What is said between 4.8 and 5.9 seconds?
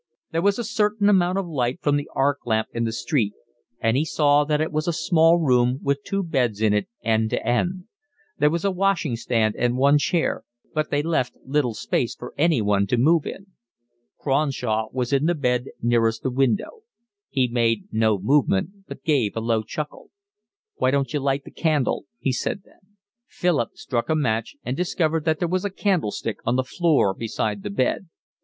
a small room